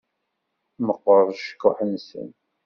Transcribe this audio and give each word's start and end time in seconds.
Meqqeṛ 0.85 1.23
ucekkuḥ-nsen. 1.31 2.29